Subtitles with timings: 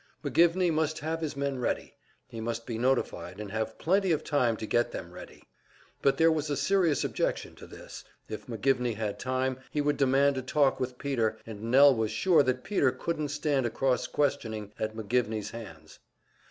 [0.25, 1.93] McGivney must have his men ready;
[2.27, 5.43] he must be notified and have plenty of time to get them ready.
[6.01, 10.37] But there was a serious objection to this if McGivney had time, he would demand
[10.39, 14.73] a talk with Peter, and Nell was sure that Peter couldn't stand a cross questioning
[14.79, 15.99] at McGivney's hands.